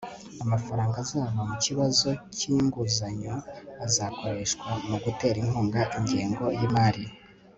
amafaranga 0.43 0.95
azava 1.03 1.39
mu 1.49 1.55
kibazo 1.63 2.09
cy'inguzanyo 2.37 3.35
azakoreshwa 3.85 4.69
mu 4.87 4.97
gutera 5.03 5.37
inkunga 5.43 5.81
ingengo 5.97 6.45
y'imari 6.57 7.03